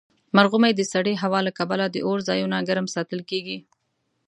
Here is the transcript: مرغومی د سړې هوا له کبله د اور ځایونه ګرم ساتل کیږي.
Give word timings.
مرغومی 0.35 0.71
د 0.75 0.81
سړې 0.93 1.13
هوا 1.23 1.39
له 1.47 1.51
کبله 1.59 1.85
د 1.89 1.97
اور 2.07 2.19
ځایونه 2.27 2.65
ګرم 2.67 2.87
ساتل 2.95 3.19
کیږي. 3.29 3.57